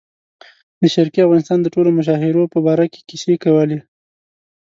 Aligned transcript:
د 0.81 0.83
شرقي 0.93 1.19
افغانستان 1.23 1.59
د 1.61 1.67
ټولو 1.75 1.89
مشاهیرو 1.99 2.43
په 2.53 2.59
باره 2.65 2.85
کې 2.93 3.01
کیسې 3.09 3.35
کولې. 3.43 3.79